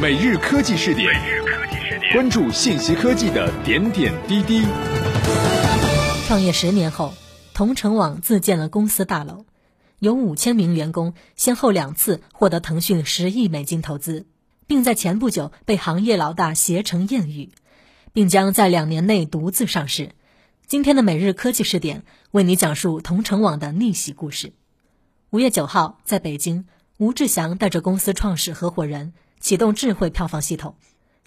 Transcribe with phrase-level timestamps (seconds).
[0.00, 1.12] 每日科技视点，
[2.14, 4.64] 关注信息科技的点点滴滴。
[6.26, 7.12] 创业十年后，
[7.52, 9.44] 同城网自建了公司大楼，
[9.98, 14.24] 有五千名员工，先后两次获得腾讯十亿美金投资，
[14.66, 17.50] 并在前不久被行业老大携程艳遇，
[18.14, 20.12] 并将在两年内独自上市。
[20.66, 24.54] 今天的每日科技视点为你讲述同城网的逆袭故事。
[25.28, 26.64] 五月九号，在北京，
[26.96, 30.76] 吴志祥带着公司创始合伙人启动智慧票房系统。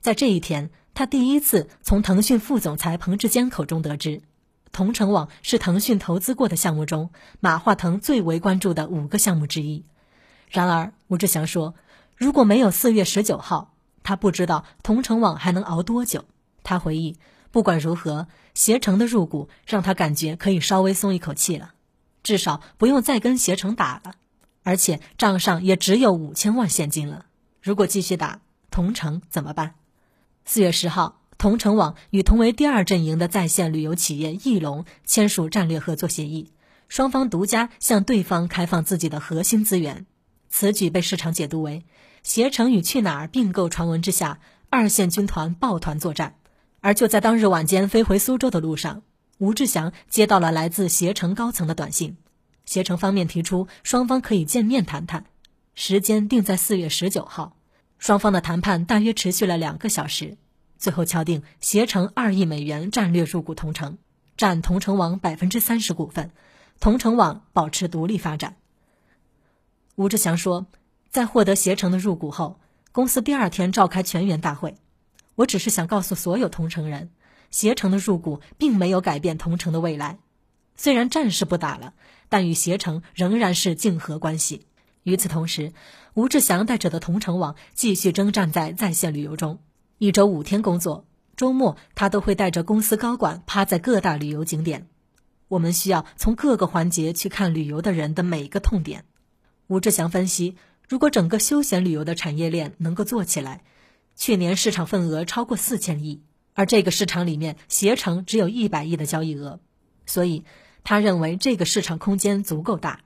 [0.00, 4.22] 在这一天，他第一次从腾讯副总裁彭志坚口中得知，
[4.70, 9.84] 同城网是腾讯投资过的项目中马化腾最为关注的五个项目之一。
[10.48, 11.74] 然而，吴志祥说，
[12.16, 16.24] 如果没有四月十九号，他不知道同城网还能熬多久。
[16.62, 17.16] 他回忆，
[17.50, 21.72] 不管如何，携程的入股让他感觉可以稍微松一口气了。
[22.22, 24.14] 至少不用再跟携程打了，
[24.62, 27.24] 而且账上也只有五千万现金了。
[27.62, 28.40] 如果继续打，
[28.72, 29.76] 同城怎么办？
[30.44, 36.50] 四月十号，同城网与同为第二阵营的在线旅游企业翼龙签署战略合作协议，
[36.88, 40.06] 双方独家向对方开放自己的核心资源。
[40.48, 41.84] 此举被市场解读为
[42.24, 46.34] 携程与去哪儿并购传闻之下，二线军团抱团作战。
[46.80, 49.02] 而就在当日晚间飞回苏州的路上。
[49.38, 52.16] 吴志祥接到了来自携程高层的短信，
[52.64, 55.26] 携程方面提出双方可以见面谈谈，
[55.74, 57.56] 时间定在四月十九号。
[57.98, 60.36] 双方的谈判大约持续了两个小时，
[60.76, 63.96] 最后敲定携程二亿美元战略入股同城，
[64.36, 66.32] 占同城网百分之三十股份，
[66.80, 68.56] 同城网保持独立发展。
[69.94, 70.66] 吴志祥说，
[71.10, 72.58] 在获得携程的入股后，
[72.90, 74.76] 公司第二天召开全员大会，
[75.36, 77.10] 我只是想告诉所有同城人。
[77.52, 80.18] 携程的入股并没有改变同城的未来，
[80.74, 81.94] 虽然战事不打了，
[82.28, 84.66] 但与携程仍然是竞合关系。
[85.02, 85.72] 与此同时，
[86.14, 89.58] 吴志祥带着的同城网继续征战在在线旅游中，
[89.98, 94.88] 一周五天工作，周末他都会带着公司高管趴在各大旅游景点。
[95.48, 99.04] 我们需要从各个环节去看旅游的人的每一个痛点。
[99.66, 100.56] 吴志祥分析，
[100.88, 103.64] 如果整个休闲旅游的产业链能够做起来，
[104.14, 106.22] 去年市场份额超过四千亿。
[106.54, 109.58] 而这个市场里面，携程只有一百亿的交易额，
[110.06, 110.44] 所以
[110.84, 113.00] 他认为这个市场空间足够大。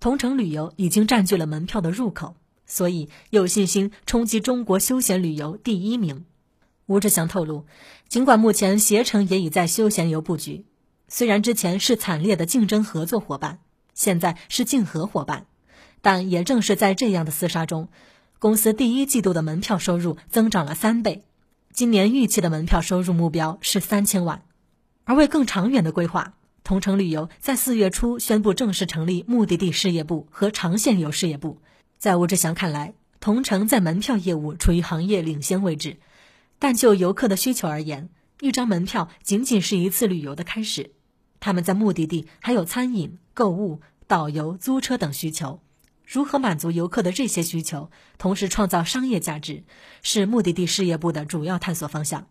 [0.00, 2.36] 同城旅游已经占据了门票的入口，
[2.66, 6.24] 所以有信心冲击中国休闲旅游第一名。
[6.86, 7.66] 吴志祥透露，
[8.08, 10.64] 尽管目前携程也已在休闲游布局，
[11.08, 13.58] 虽然之前是惨烈的竞争合作伙伴，
[13.92, 15.46] 现在是竞合伙伴，
[16.00, 17.88] 但也正是在这样的厮杀中，
[18.38, 21.24] 公司第一季度的门票收入增长了三倍。
[21.72, 24.42] 今年预期的门票收入目标是三千万，
[25.04, 26.34] 而为更长远的规划，
[26.68, 31.62] 同城旅游在四月初宣布正式成立目的地事业部和长线游事业部。
[31.96, 35.96] 在吴志祥看来，同城在门票业务处于行业领先位置，
[36.58, 38.10] 但就游客的需求而言，
[38.42, 40.90] 一张门票仅仅是一次旅游的开始，
[41.40, 45.62] 他们在目的地还有餐饮、购物、导游、租车等需求。
[46.04, 49.64] 如何满足游客的这些需求，同时创造商业价值，
[50.02, 52.26] 是目的地事业部的主要探索方向。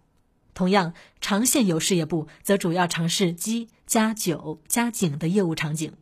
[0.57, 5.93] 同样，长线游事业部则主要尝试机加酒加景的业务场景，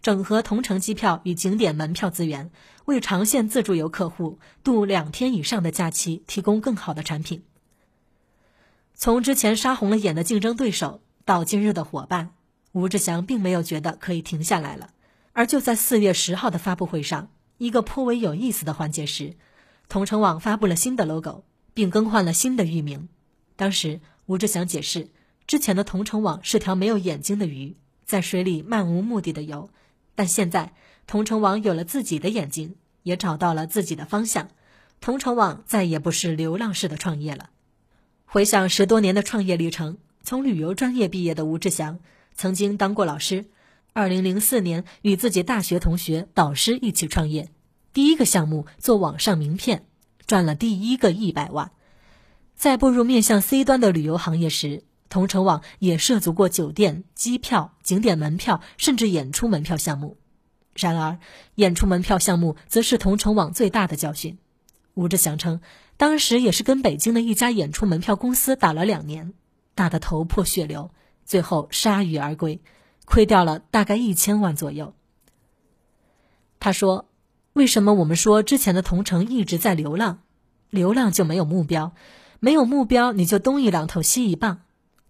[0.00, 2.50] 整合同城机票与景点门票资源，
[2.86, 7.42] 为长线自助游客户度两天以上的假期提供更好的产品。
[8.94, 12.30] 从之前杀红了眼的竞争对手到今日的伙伴，
[12.72, 14.88] 吴志祥并没有觉得可以停下来了。
[15.34, 19.36] 而就在四月十号的发布会上，一个颇为有意思的环节时，
[19.86, 23.10] 同城网发布了新的 logo，并更换了新的域名。
[23.58, 25.08] 当时吴志祥解释，
[25.44, 27.74] 之前的同城网是条没有眼睛的鱼，
[28.06, 29.68] 在水里漫无目的的游，
[30.14, 30.74] 但现在
[31.08, 34.50] 同城网有了自己的眼睛，也找到了自己的方向。
[35.00, 37.50] 同城网再也不是流浪式的创业了。
[38.26, 41.98] 回想十多年的创业历程，从旅游专业毕业的吴志祥，
[42.36, 43.46] 曾经当过老师。
[43.92, 47.48] 二零零四年，与自己大学同学、导师一起创业，
[47.92, 49.84] 第一个项目做网上名片，
[50.28, 51.72] 赚了第一个一百万。
[52.58, 60.16] 在步入面向 C 端的旅游行业时，同城网也涉足过酒店、机票、景点门票，甚至演出门票项目。
[60.74, 61.20] 然而，
[61.54, 64.38] 演出门票项目则是同城网最大的教训。
[64.94, 65.60] 吴志祥称，
[65.96, 69.34] 当时也是跟北京的一家演出门票公司打了两年，
[69.76, 70.90] 打得头破血流，
[71.24, 72.60] 最后铩羽而归。
[73.04, 74.94] 亏掉了大概一千万左右。
[76.58, 77.08] 他说
[77.54, 80.22] ：“为什么我们说之前的同城一直在流浪？
[80.70, 81.94] 流浪就没有目标，
[82.40, 84.60] 没有目标你就东一榔头西一棒。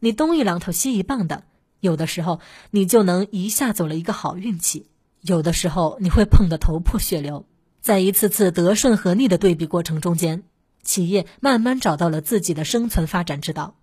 [0.01, 1.45] 你东一榔头西一棒的，
[1.81, 2.41] 有的时候
[2.71, 4.87] 你就能一下走了一个好运气，
[5.21, 7.45] 有的时候你会碰得头破血流。
[7.81, 10.43] 在一次次得顺和逆的对比过程中间，
[10.83, 13.77] 企业慢慢找到了自己的生存发展之道，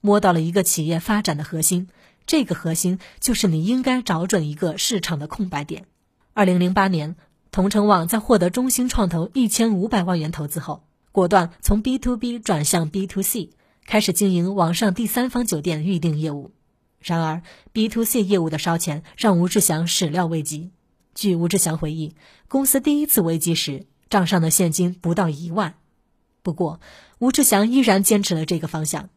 [0.00, 1.88] 摸到了一个企业发展的核心。
[2.26, 5.84] 这个核心就是你应该找准一个市场的空白点。
[6.32, 7.16] 二零零八年，
[7.50, 10.82] 同城网在获得中兴创投一千五百万元投资后，
[11.14, 13.50] 果断从 B to B 转向 B to C，
[13.86, 16.50] 开始经营网上第三方酒店预订业务。
[16.98, 20.72] 然而，B to C 业务的烧钱让吴志祥始料未及。
[21.14, 22.16] 据吴志祥回忆，
[22.48, 25.76] 公司第一次危机时，账上的现金不到一万。
[26.42, 26.80] 不过，
[27.20, 29.08] 吴志祥依然坚持了这个方向。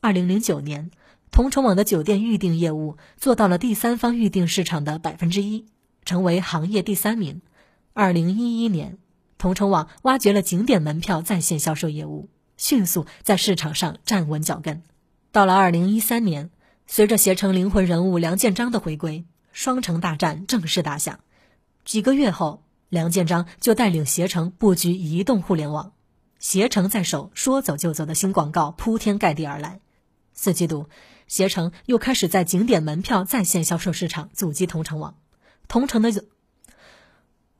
[0.00, 0.90] 二零零九年。
[1.30, 5.66] 同城网的酒店预订业务做到了第三方预订市场的百分之一，
[6.04, 7.42] 成为行业第三名。
[7.92, 8.98] 二零一一年，
[9.46, 14.82] 同城网挖掘了景点门票在线销售业务，迅速在市场上站稳脚跟。
[15.30, 16.50] 到了二零一三年，
[16.88, 21.20] 随着携程灵魂人物梁建章的回归，双城大战正式打响。
[21.84, 25.92] 几个月后，梁建章就带领携程布局移动互联网，
[26.40, 29.78] 携程在手，说走就走的新广告铺天盖地而来。
[30.32, 30.88] 四季度。
[31.28, 35.14] 携程又开始在景点门票在线销售市场阻击同城网，
[35.68, 36.10] 同城的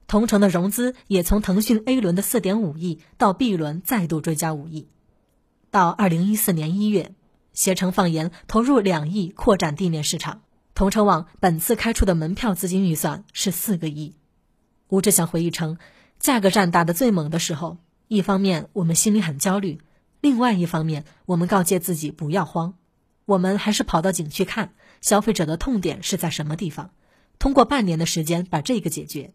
[0.06, 4.88] 同城的融资也从腾讯 A 轮的四点五亿到 B 轮再度追加五亿。
[5.70, 7.12] 到二零一四年一月，
[7.52, 10.42] 携程放言投入两亿扩展地面市场，
[10.74, 14.14] 同城网本次开出的门票资金预算是四个亿。
[14.88, 15.78] 吴志祥回忆称，
[16.20, 19.80] 价格战打得最猛的时候，一方面我们心里很焦虑，
[20.20, 22.74] 另外一方面我们告诫自己不要慌。
[23.24, 26.92] 我们还是跑到景区看消费者的痛点是在什么地方，
[27.40, 29.32] 通过半年的时间把这个解决。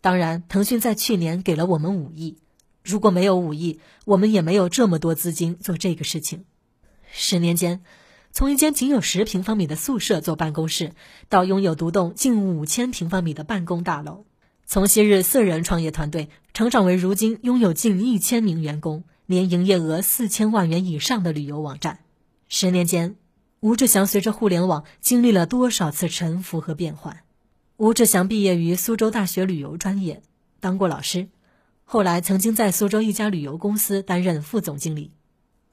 [0.00, 2.38] 当然，腾讯在去年给了我们五亿，
[2.82, 6.44] 如果没有五亿，我们也没有这么多资金做这个事情。
[7.12, 7.82] 十年间，
[8.32, 10.92] 从一间仅有十平方米的宿舍做办公室，
[11.28, 14.24] 到拥有独栋近五千平方米的办公大楼；
[14.66, 22.00] 从昔日四人创业团队成长为如今拥有近一千名员工、年营业额四千万元以上的旅游网站。
[22.48, 23.16] 十年间。
[23.62, 27.18] 吴志祥随着互联网经历了多少次沉浮和变换？
[27.80, 30.22] 吴志祥毕业于苏州大学旅游专业，
[30.60, 31.30] 当过老师，
[31.84, 35.12] 后来曾经在苏州一家旅游公司担任副总经理。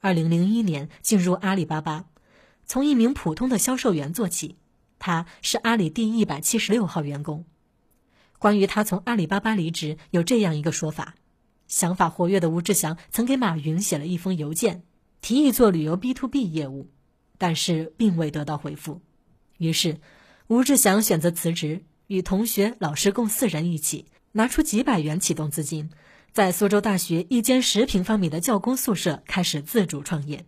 [0.00, 2.06] 二零零一年进入阿里巴巴，
[2.64, 4.56] 从一名普通的销售员做起。
[4.98, 7.44] 他是阿里第一百七十六号员工。
[8.38, 11.14] 关于他从阿里巴巴离职，有这样一个说法：
[11.66, 14.82] 想法活跃的吴志祥曾给马云写了一封邮件，
[15.20, 16.88] 提议做旅游 B to B 业务。
[17.36, 19.02] 但是并未得到回复，
[19.58, 20.00] 于是
[20.46, 25.90] 吴志祥选择辞职，与同学、老师共四人一起拿出几百元启动资金，
[26.32, 30.46] 在苏州大学一间十平方米的教工宿舍开始自主创业。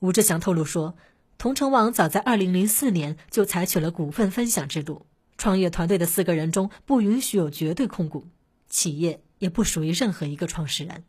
[0.00, 0.94] 吴志祥透露说，
[1.38, 5.06] 同城网早在2004年就采取了股份分享制度，
[5.38, 8.26] 创业团队的四个人中不允许有绝对控股，
[8.68, 11.04] 企业也不属于任何一个创始人。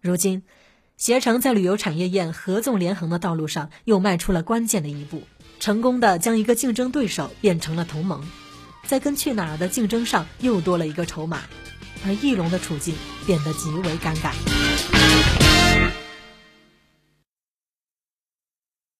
[0.00, 0.42] 如今。
[0.96, 5.22] 携程在旅游产业链合纵连横的道路上又迈出了关键的一步，
[5.58, 8.22] 成功的将一个竞争对手变成了同盟，
[8.90, 11.42] 在跟去哪儿的竞争上又多了一个筹码，
[12.04, 12.92] 而翼龙的处境
[13.24, 14.32] 变得极为尴尬。